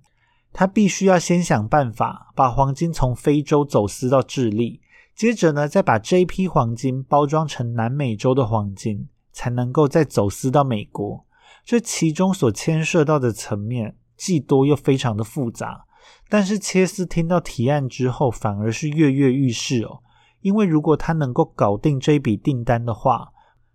[0.53, 4.81] 他必须要先想办法把黄金从非洲走私到智利，
[5.15, 11.25] 接着呢，再把这一批黄金包装成南美洲的黄金，才能够再走私到美国。
[11.65, 15.85] 这其中所牵涉到的层面既多又非常的复杂，
[16.29, 20.03] 但是切斯听到提案之后，反而是跃跃欲试哦。
[20.41, 23.29] 因为如果他能够搞定这笔订单的话，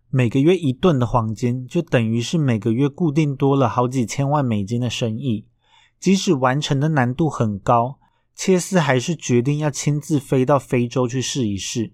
[0.09, 5.47] 每个月一吨的黄金，就等于是每个月固定多了好几千万美金的生意。
[5.99, 7.99] 即使完成的难度很高，
[8.35, 11.93] 切斯还是决定要亲自飞到非洲去试一试。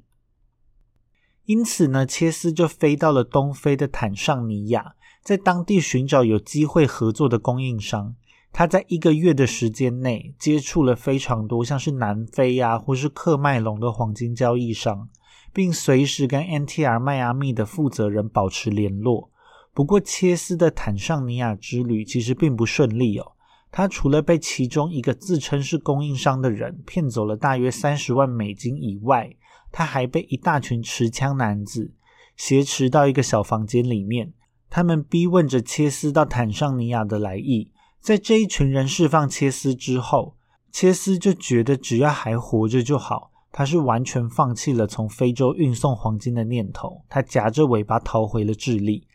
[1.45, 4.95] 因此呢，切斯就飞到了东非的坦尚尼亚。
[5.23, 8.13] 在当地寻找有机会合作的供应商，
[8.51, 15.07] 他在一个月的时间内接触了非常多像是南非呀或是克麦隆的黄金交易商，
[15.53, 19.31] 并随时跟 NTR 迈阿密的负责人保持联络。
[19.73, 23.31] 不过，切斯的坦尚尼亚之旅其实并不顺利哦。
[23.71, 29.33] 他除了被其中一个自称是供应商的人骗走了大约三十万美金以外，
[29.71, 31.91] 他还被一大群持枪男子
[32.35, 34.33] 挟持到一个小房间里面。
[34.75, 40.35] 他们逼问着切斯到坦桑尼亚的来意，在这一群人释放切斯之后，
[40.71, 49.05] 切斯就觉得只要还活着就好，他是完全放弃了从非洲运送黄金的念头，他夹着尾巴逃回了智利。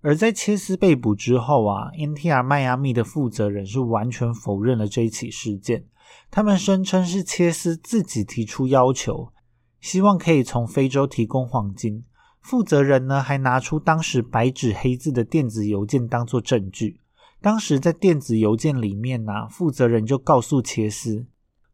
[0.00, 5.86] 而在切斯被捕之后啊，NTR 迈阿密的负责人是完全否认了这一起事件，
[6.30, 9.32] 他们声称是切斯自己提出要求，
[9.80, 12.04] 希望可以从非洲提供黄金。
[12.40, 17.00] 负责人呢还拿出当时白纸黑字的电子邮件当做证据。
[17.40, 21.26] 当时在电子邮件里面呢，负责人就告诉切斯，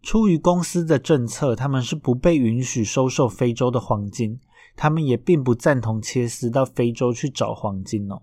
[0.03, 4.39] 出于公司的政策，他们是不被允许收受非洲的黄金。
[4.77, 8.21] 他们也并不赞同切斯到非洲去找黄金哦。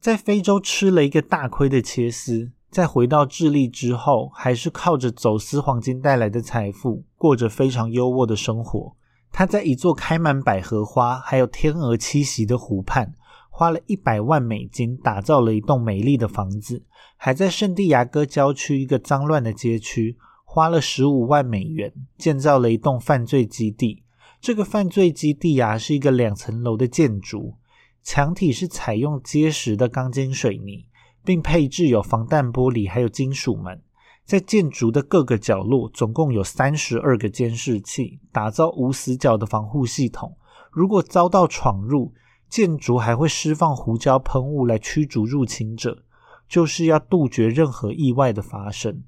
[0.00, 8.96] 在非洲吃了一个大亏的切斯，在回到智利之后，还是靠着走私黄金带来的财富，过着非常优渥的生活。
[9.30, 13.14] 他在一座开满百合花、还有天鹅栖息的湖畔。
[13.50, 16.84] 花了一百万美金打造了一栋美丽的房子，
[17.16, 24.04] 还在圣地亚哥郊区一个脏乱的街区花了十五万美元建造了一栋犯罪基地。
[24.40, 27.56] 这个犯罪基地啊，是一个两层楼的建筑，
[28.04, 30.86] 墙体是采用结实的钢筋水泥，
[31.24, 33.82] 并配置有防弹玻璃还有金属门。
[34.28, 40.36] 在建筑的各个角落，总共有三十二个监视器，打造无死角的防护系统。
[40.70, 42.12] 如果遭到闯入，
[42.50, 46.04] 建筑还会释放胡椒喷雾来驱逐入侵者，
[46.46, 49.02] 就是要杜绝任何意外的发生。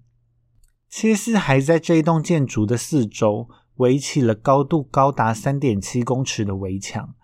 [0.89, 7.15] 切斯还在这一栋建筑的四周围起了高度高达三点七公尺的围墙，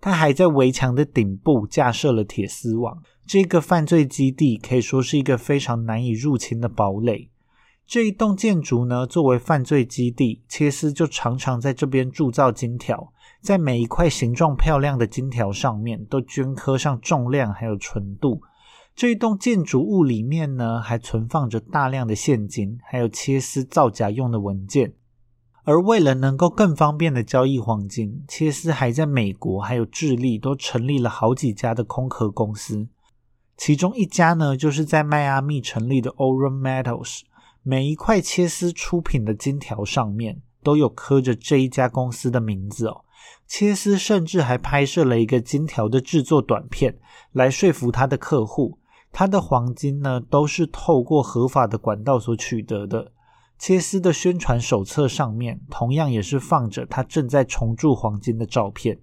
[0.00, 3.02] 他还在围墙的顶部架设了铁丝网。
[3.26, 7.28] 这个犯罪基地可以说是一个非常难以入侵的堡垒。
[7.86, 13.12] 这一栋建筑呢，作为犯罪基地，切斯就常常在这边铸造金条。
[13.40, 18.42] 在每一块形状漂亮的金条上面，都镌刻上重量还有纯度。
[18.94, 24.92] 这一栋建筑物里面呢，还存放着大量的现金，还有切丝造假用的文件。
[25.68, 32.88] 而为了能够更方便的交易黄金，切斯还在美国还有智利都成立了好几家的空壳公司。
[33.54, 37.20] 其中一家呢，就是在迈阿密成立的 Oran Metals。
[37.62, 43.04] 每一块切丝出品的金条上面都有刻着这一家公司的名字哦。
[43.46, 46.96] 切斯甚至还拍摄了一个金条的制作短片，
[47.32, 48.78] 来说服他的客户，
[49.12, 53.12] 他的黄金呢都是透过合法的管道所取得的。
[53.58, 59.00] 切斯的宣传手册上面同样也是放着他正在重铸黄金的照片。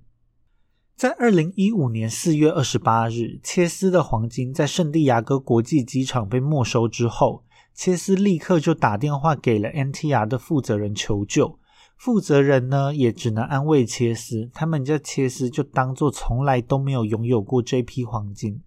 [0.95, 11.59] 在二零一五年四月二十八日，切斯的黄金在圣地亚哥国际机场被没收之后，切斯立刻就打电话给了 NTR 的负责人求救。
[11.97, 18.61] 负责人呢，也只能安慰切斯，他们叫切斯就当做从来都没有拥有过这批黄金。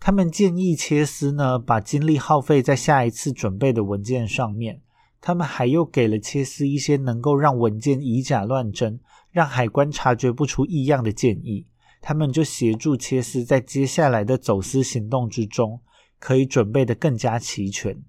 [0.00, 4.80] 他们建议切斯呢，把精力耗费在下一次准备的文件上面。
[5.26, 9.00] 他们还又给了切斯一些能够让文件以假乱真，
[9.32, 11.66] 让海关察觉不出异样的建议。
[12.00, 15.80] 他们就协助切斯在接下来的走私行动之中，
[16.20, 18.00] 可以准备的更加齐全。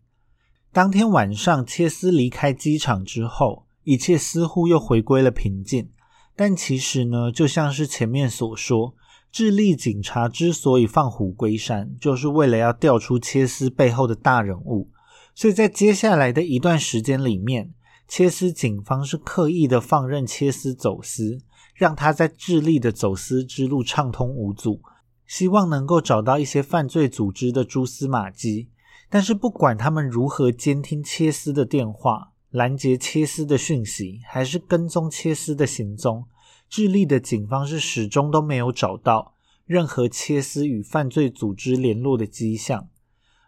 [0.71, 3.65] 当天晚上，切斯离开机场之后。
[3.84, 5.89] 一切似乎又回归了平静，
[6.36, 8.93] 但其实呢，就像是前面所说，
[9.32, 14.91] 智利警察之所以放虎归山，就是为了要调出切斯背后的大人物。
[15.38, 17.71] 所以在接下来的一段时间里面，
[18.08, 21.38] 切斯警方是刻意的放任切斯走私，
[21.76, 24.82] 让他在智利的走私之路畅通无阻，
[25.28, 28.69] 希望能够找到一些犯罪组织的蛛丝马迹。
[29.10, 36.26] 但是不管他们如何监听切斯的电话，拦截切斯的讯息，还是跟踪切斯的行踪？
[36.67, 39.36] 智利的警方是始终都没有找到
[39.67, 42.89] 任何切斯与犯罪组织联络的迹象。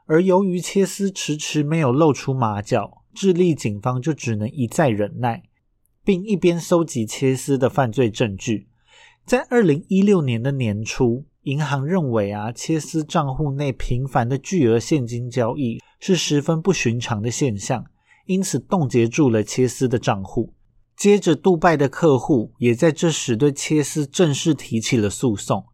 [0.09, 5.43] 而由于切斯迟迟没有露出马脚，智利警方就只能一再忍耐，
[6.03, 8.67] 并一边搜集切斯的犯罪证据。
[9.23, 17.85] 在二零一六年的年初，银行认为啊，切斯账户内频繁的巨额现金交易是十分不寻常的现象。
[18.25, 20.55] 因此冻结住了切斯的账户。
[20.97, 25.65] 接着，杜拜的客户也在这时对切斯正式提起了诉讼。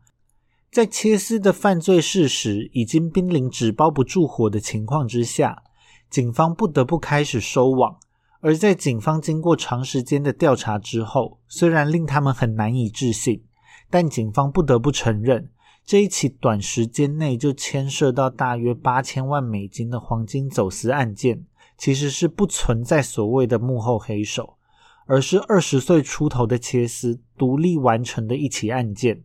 [0.76, 5.64] 在切斯的犯罪事实已经濒临纸包不住火的情况之下，
[6.10, 7.96] 警方不得不开始收网。
[8.42, 13.42] 而在警方经过长时间的调查之后，虽然令他们很难以置信，
[13.90, 15.50] 但警方不得不承认，
[15.86, 21.46] 这一起短时间内就牵涉到大约八千万美金的黄金走私案件。
[21.78, 24.58] 其实是不存在所谓的幕后黑手，
[25.06, 29.24] 而是二十岁出头的切斯独立完成的一起案件。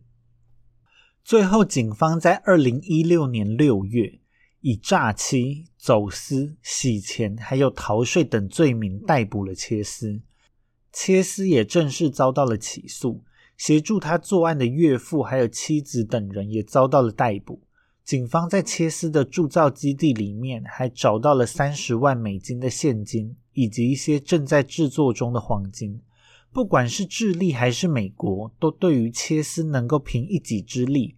[1.23, 4.19] 最后，警方在二零一六年六月
[4.61, 10.21] 以诈欺、走私、洗钱还有逃税等罪名逮捕了切斯。
[10.91, 13.23] 切斯也正式遭到了起诉，
[13.55, 17.61] 协助他作案的岳父还有妻子等人也遭到了逮捕。
[18.03, 26.01] 警方在切斯的铸造基地里面还找到了三十万美金的现金，以及一些正在制作中的黄金。
[26.53, 31.15] 不管是智利还是美国，都对于切斯能够凭一己之力，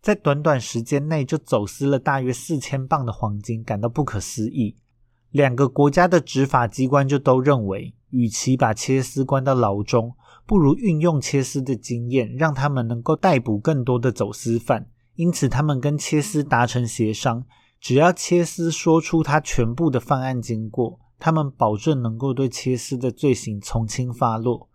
[0.00, 4.76] 在短短时间内就走私了大约四千磅的黄金，感到不可思议。
[5.32, 10.14] 两个国家的执法机关就都认为，与其把切斯关到牢中，
[10.46, 14.88] 不如运用切斯的经验，让他们能够逮捕更多的走私犯。
[15.16, 17.44] 因此，他们跟切斯达成协商，
[17.80, 24.68] 只要切斯说出他全部的犯案经过，他们保证能够对切斯的罪行从轻发落。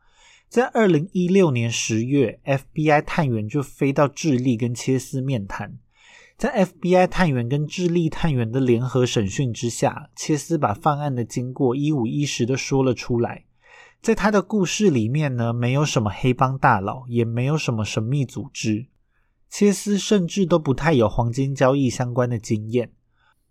[0.52, 5.80] 在二零一六年十月，FBI 探员就飞到智利跟切斯面谈。
[6.38, 13.45] 在 FBI 探员跟智利探员的联合审讯之下，切斯把犯案的经过一五一十的说了出来。
[14.02, 18.88] 在他的故事里面呢，没有什么黑帮大佬，也没有什么神秘组织。
[19.49, 22.91] 切斯甚至都不太有黄金交易相关的经验。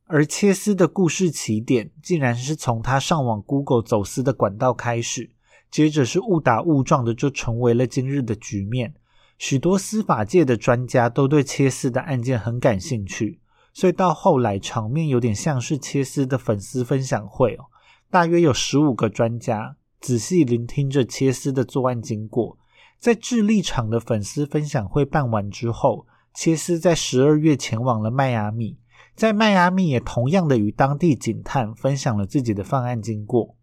[0.05, 5.31] 而切斯的故事起点，竟然是从他上网 Google 走私的管道开始，
[5.71, 8.95] 接着是误打误撞的就成为了今日的局面。
[9.39, 13.41] 许多司法界的专家都对切斯的案件很感兴趣，
[13.73, 17.65] 所以到后来场面有点像是切斯的粉丝分享会哦，
[18.11, 19.77] 大约有十五个专家。
[20.01, 22.59] 仔细聆听着切斯的作案经过，
[22.99, 28.79] 在智利场的粉丝分享会办完之后，切斯在十二月前往了迈阿密，
[29.15, 33.57] 在迈阿密也同样的与当地警探分享了自己的犯案经过。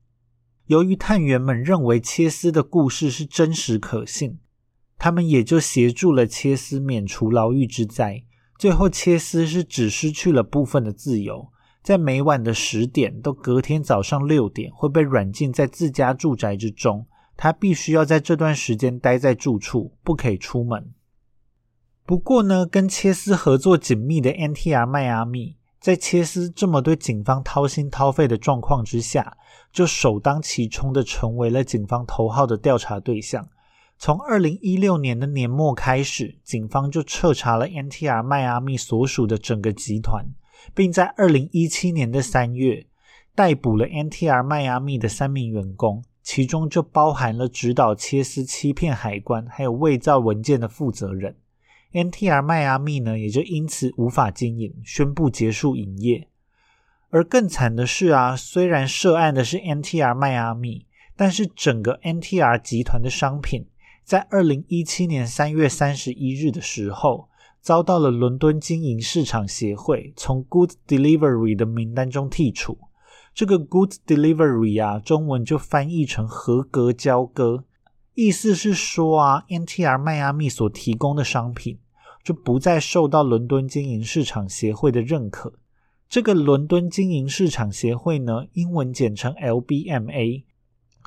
[0.67, 4.39] 由于探员们认为切斯的故事是真实可信，
[4.97, 8.23] 他们也就协助了切斯免除牢狱之灾。
[8.57, 11.49] 最后，切斯是只失去了部分的自由。
[11.81, 17.07] 在每晚的十点到隔天早上六点会被软禁在自家住宅之中，
[17.37, 20.91] 他必须要在这段时间待在住处，不可以出门。
[22.05, 29.37] 不过呢，跟切斯合作紧密的 NTR 迈阿密，在切斯这么对警方掏心掏肺的状况之下，
[29.71, 33.47] 就首当其冲的成为了警方头号的调查对象。
[33.97, 40.25] 从二零一六年的年末开始，警方就彻查了 NTR 迈阿密所属的整个集团。
[40.73, 42.87] 并在二零一七年的三月
[43.35, 51.37] 逮捕了 NTR 迈阿密的三名员工，其中就包含了指导切斯欺骗海关还有伪造文件的负责人。
[51.97, 56.27] NTR 迈阿密呢，也就因此无法经营，宣布结束营业。
[57.09, 60.85] 而更惨的是啊，虽然涉案的是 NTR 迈阿密，
[61.15, 63.67] 但是整个 NTR 集团的商品
[64.03, 67.29] 在二零一七年三月三十一日的时候。
[67.59, 72.77] 遭到了伦敦经营市场协会从 Good Delivery 的名单中剔除。
[73.33, 77.65] 这个 Good Delivery 啊，中文就翻译成合格交割，
[78.13, 81.79] 意思是说啊，NTR 迈阿密所提供的商品
[82.27, 85.53] 就不再受到伦敦经营市场协会的认可。
[86.09, 90.43] 这个伦敦经营市场协会呢，英文简称 LBMA，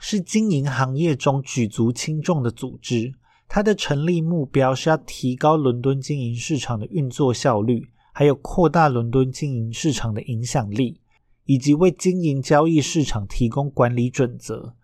[0.01, 3.13] 是经营行业中举足轻重的组织。
[3.47, 11.03] 它的成立目标是要提高伦敦经营市场的运作效率，还有扩大伦敦经营市场的影响力，
[11.45, 14.75] 以及为经营交易市场提供管理准则。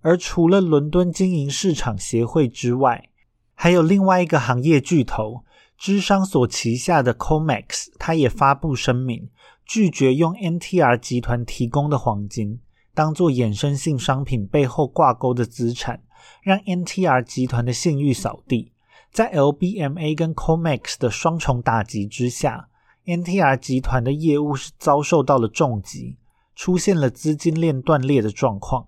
[0.00, 3.10] 而除了伦敦经营市场协会之外，
[3.52, 5.44] 还有另外一个行业巨头
[5.82, 9.28] 芝商所旗下的 Comex，它也发布声明，
[9.66, 12.60] 拒绝用 NTR 集团提供的黄金
[12.94, 16.04] 当做衍生性商品背后挂钩的资产。
[16.40, 18.70] 让 NTR 集团的信誉扫地，
[19.10, 22.68] 在 LBMA 跟 Comex 的双重打击之下
[23.04, 26.16] ，NTR 集团的业务是遭受到了重击，
[26.54, 28.86] 出现了资金链断裂的状况。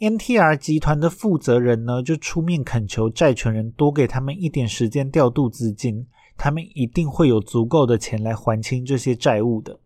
[0.00, 6.06] NTR 集团的负责人呢，就出面恳求债权人多给他们一点时间调度资金，
[6.38, 9.80] 他们一定会有足够的钱来还清这些债务的。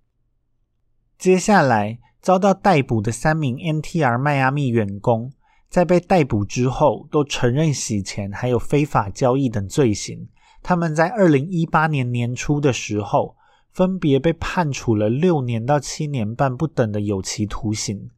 [1.19, 5.33] 接下来遭到逮捕的三名 NTR 迈阿密员工。
[5.69, 10.29] 在被逮捕之后，都承认洗钱还有非法交易等罪行。
[10.63, 13.35] 他们在二零一八年年初的时候，
[13.73, 18.09] 分别被判处了六年到七年半不等的有期徒刑。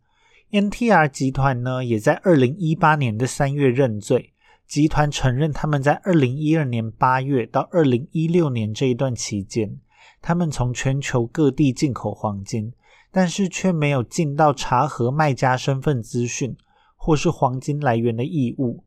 [0.51, 4.33] NTR 集团呢，也在二零一八年的三月认罪。
[4.67, 9.79] 集团承认，他们在二零一二年八月到二零一六年这一段期间，
[10.23, 12.73] 他们从全球各地进口黄金，
[13.11, 16.57] 但是却没有尽到查核卖家身份资讯。
[16.99, 18.83] 或是黄金来源的义务，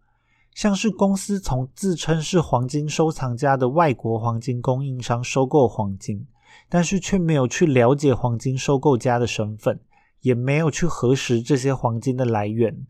[0.53, 6.28] 像是公司从自称是黄金收藏家的外国黄金供应商收购黄金，
[6.68, 9.80] 但是却没有去了解黄金收购家的身份，
[10.22, 12.86] 也没有去核实这些黄金的来源；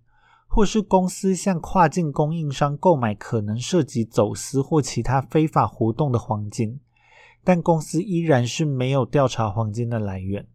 [0.48, 6.80] 或是公司向跨境供应商购买可能涉及走私或其他非法活动的黄金，
[7.44, 10.48] 但公司依然是没有调查黄金的来源。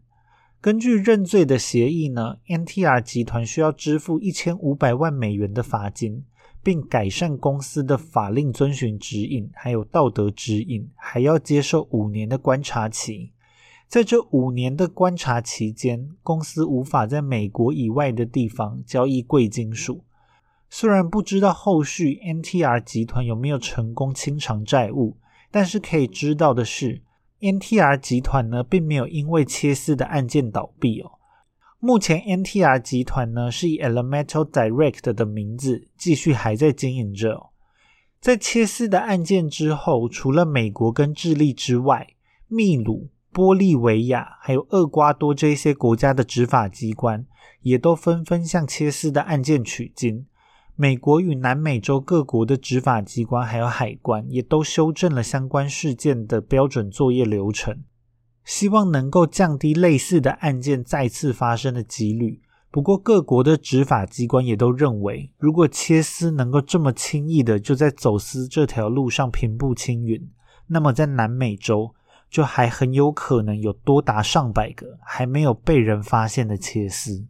[0.60, 6.24] 根据认罪的协议呢，NTR 集团需要支付一千五百万美元的罚金，
[6.62, 13.33] 并改善公司的法令遵循指引，还有道德指引，还要接受五年的观察期。
[13.94, 20.02] 在这五年的观察期间，公司无法在美国以外的地方交易贵金属。
[20.68, 25.16] 虽然不知道后续 NTR 集团有没有成功清偿债务，
[25.52, 27.02] 但是可以知道的是
[27.38, 31.12] ，NTR 集团呢并没有因为切丝的案件倒闭哦。
[31.78, 37.50] 目前 NTR 集团呢是以 Elemental Direct 的名字继续还在经营着。
[38.20, 42.08] 在切丝的案件之后，除了美国跟智利之外，
[42.48, 43.10] 秘鲁。
[43.34, 47.26] 玻利维亚还有厄瓜多这些国家的执法机关，
[47.62, 50.26] 也都纷纷向切斯的案件取经。
[50.76, 57.82] 美国与南美洲各国的执法机关还有海关，也都修正了相关事件的标准作业流程，
[58.44, 62.40] 希望能够降低类似的案件再次发生的几率。
[62.70, 70.28] 不过，各国的执法机关也都认为，如果切斯能够这么轻易的就在走私这条路上平步青云，
[70.68, 71.94] 那么在南美洲。
[72.34, 77.28] 就还很有可能有多达上百个还没有被人发现的切丝。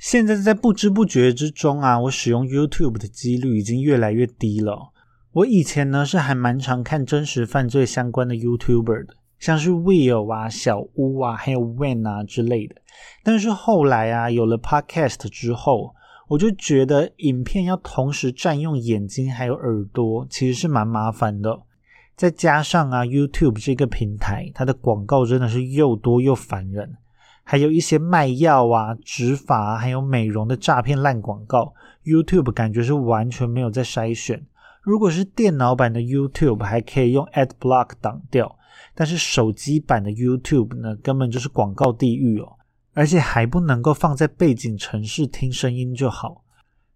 [0.00, 4.92] 现在在不知不觉之中啊，我使用 YouTube 的几率已经越来越低了。
[5.30, 9.17] 我以前呢是还蛮常看真实犯罪相关的 YouTuber 的。
[9.38, 12.76] 像是 Will 啊、小屋啊，还有 When 啊之类的。
[13.22, 15.94] 但是后来啊，有了 Podcast 之后，
[16.28, 21.60] 我就觉得影片要同时占用眼睛还有耳朵，其实是蛮麻烦的。
[22.16, 26.96] 再加上啊，YouTube 这个平台，它的广告真的是又多又烦人，
[27.44, 31.72] 还有一些卖药啊、植发还有美容的诈骗烂广告
[32.04, 34.44] ，YouTube 感觉是完全没有在筛选。
[34.82, 38.57] 如果是电脑版的 YouTube，还可以用 Ad Block 挡掉。
[38.98, 42.56] 但是手机版的 YouTube 呢，根本就是广告地狱哦，
[42.94, 46.42] 而且还不能够放在背景城市听声音就好。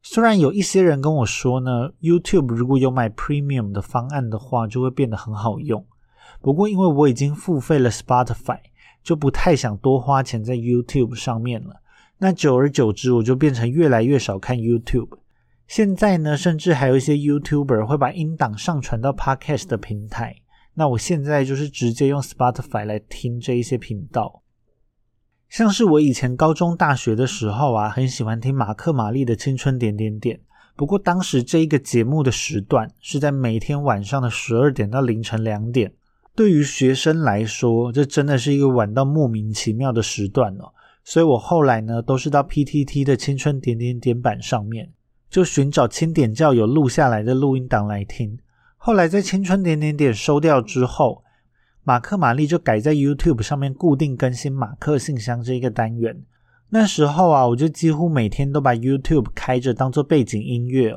[0.03, 5.87] 虽然有一些人跟我说呢，YouTube 如果有买 Premium 的方案的话，就会变得很好用。
[6.41, 8.59] 不过因为我已经付费了 Spotify，
[9.05, 11.83] 就不太想多花钱在 YouTube 上面了。
[12.19, 15.19] 那久而久之，我就变成越来越少看 YouTube。
[15.69, 20.42] 现在呢，甚至还有一些 YouTuber 会把音档上传到 Podcast 的平台。
[20.75, 24.43] 那我现在就是直接用 Spotify 来听这一些频道，
[25.49, 30.39] 像是我以前高中、大学的时候啊，很喜欢听马克·玛丽的《青春点点点》。
[30.75, 35.93] 不过当时这一个节目的时段是在每天晚上的十二点到凌晨两点，
[36.35, 40.73] 对于学生来说，这真的是一个晚到莫名其妙的时段哦。
[41.05, 44.91] 所以我后来呢，都是到 PTT 的《青春点点点》版上面，
[45.29, 48.39] 就寻找清点教友录下来的录音档来听。
[48.85, 51.23] 后来在青春点点点收掉之后，
[51.85, 56.25] 马克玛丽就改在 YouTube 上面固定更新马克信箱这一个单元。
[56.71, 60.97] 那时候啊，我就几乎每天都把 YouTube 开着当做背景音乐。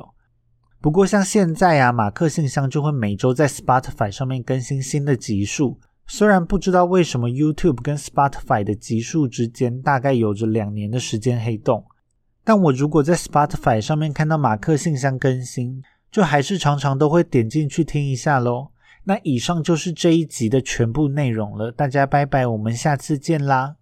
[0.80, 5.78] 不过像现在啊，马克信箱就会每周在 Spotify 上面更新新的集数。
[6.08, 11.84] 虽然不知道为什么 YouTube 跟 Spotify 的集数之间大概有着两年的时间黑洞，
[12.42, 15.80] 但我如果在 Spotify 上面看到马克信箱更新，
[16.16, 18.68] 就还是常常都会点进去听一下喽。
[19.04, 23.74] 那以上就是这一集的全部内容了，大家拜拜，我们下次见啦。